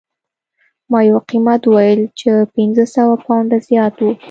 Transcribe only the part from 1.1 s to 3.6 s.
قیمت وویل چې پنځه سوه پونډه